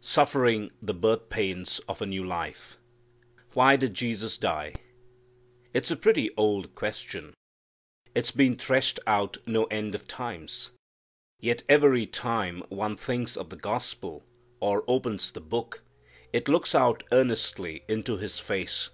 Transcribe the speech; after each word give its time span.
Suffering 0.00 0.70
the 0.80 0.94
Birth 0.94 1.28
pains 1.28 1.82
of 1.86 2.00
a 2.00 2.06
New 2.06 2.24
Life. 2.24 2.78
Why 3.52 3.76
did 3.76 3.92
Jesus 3.92 4.38
die? 4.38 4.74
It's 5.74 5.90
a 5.90 5.96
pretty 5.96 6.30
old 6.34 6.74
question. 6.74 7.34
It's 8.14 8.30
been 8.30 8.56
threshed 8.56 8.98
out 9.06 9.36
no 9.46 9.64
end 9.64 9.94
of 9.94 10.08
times. 10.08 10.70
Yet 11.40 11.62
every 11.68 12.06
time 12.06 12.62
one 12.70 12.96
thinks 12.96 13.36
of 13.36 13.50
the 13.50 13.56
gospel, 13.56 14.24
or 14.60 14.82
opens 14.88 15.30
the 15.30 15.40
Book, 15.42 15.82
it 16.32 16.48
looks 16.48 16.74
out 16.74 17.02
earnestly 17.12 17.84
into 17.86 18.16
his 18.16 18.38
face. 18.38 18.88